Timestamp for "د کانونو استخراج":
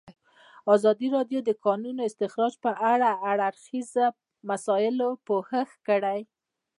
1.47-2.53